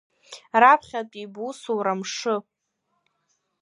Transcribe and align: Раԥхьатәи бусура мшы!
Раԥхьатәи 0.61 1.31
бусура 1.33 1.93
мшы! 1.99 2.35